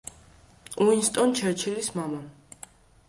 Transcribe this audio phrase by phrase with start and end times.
[0.85, 2.23] უინსტონ ჩერჩილის მამა.